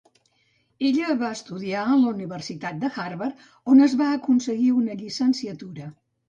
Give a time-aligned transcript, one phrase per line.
[0.91, 5.93] Ella va estudiar a la universitat de Harvard on es va aconseguir una llicenciatura.